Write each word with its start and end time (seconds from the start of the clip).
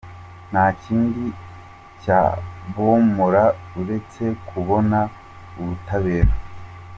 Nta 0.51 0.65
kindi 0.81 1.25
cyabomora 2.01 3.43
uretse 3.81 4.23
kubona 4.49 4.99
ubutabera 5.59 6.33